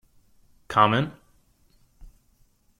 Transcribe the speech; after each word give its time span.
Comment? 0.67 1.11